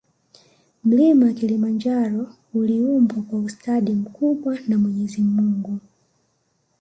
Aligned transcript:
Mlima 0.83 1.33
kilimanjaro 1.33 2.35
uliumbwa 2.53 3.21
kwa 3.23 3.39
ustadi 3.39 3.93
mkubwa 3.93 4.57
wa 4.69 4.77
mwenyezi 4.77 5.21
mungu 5.21 5.79